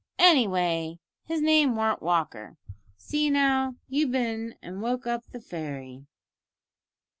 Anyway 0.17 0.97
his 1.25 1.43
name 1.43 1.75
warn't 1.75 2.01
Walker. 2.01 2.57
See 2.97 3.29
now, 3.29 3.75
you've 3.87 4.09
bin 4.09 4.55
an' 4.59 4.81
woke 4.81 5.05
up 5.05 5.23
the 5.31 5.39
fairy." 5.39 6.07